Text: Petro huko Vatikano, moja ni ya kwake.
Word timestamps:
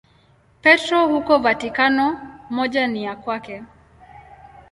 Petro 0.61 1.07
huko 1.07 1.39
Vatikano, 1.39 2.19
moja 2.49 2.87
ni 2.87 3.03
ya 3.03 3.15
kwake. 3.15 3.63